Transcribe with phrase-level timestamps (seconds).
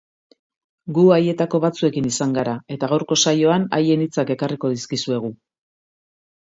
[0.97, 5.35] Gu haietako batzuekin izan gara, eta gaurko saioan haien hitzak ekarriko dizkizuegu.